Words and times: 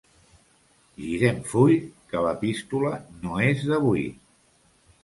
Girem 1.03 1.37
full, 1.51 1.75
que 2.09 2.25
l'epístola 2.29 2.97
no 3.23 3.39
és 3.53 3.65
d'avui. 3.71 4.13